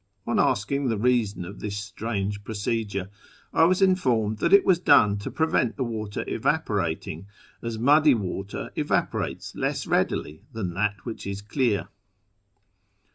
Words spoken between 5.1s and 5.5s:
to ])r